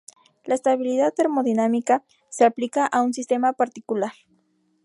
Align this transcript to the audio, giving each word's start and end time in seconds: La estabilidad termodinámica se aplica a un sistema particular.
La 0.45 0.55
estabilidad 0.55 1.13
termodinámica 1.13 2.03
se 2.29 2.43
aplica 2.43 2.87
a 2.87 3.03
un 3.03 3.13
sistema 3.13 3.53
particular. 3.53 4.13